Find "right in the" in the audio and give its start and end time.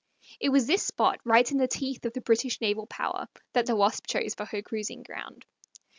1.25-1.67